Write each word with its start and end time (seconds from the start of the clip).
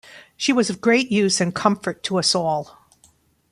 She 0.35 0.51
was 0.51 0.71
of 0.71 0.81
great 0.81 1.11
use 1.11 1.39
and 1.39 1.53
comfort 1.53 2.01
to 2.05 2.17
us 2.17 2.33
all. 2.33 2.75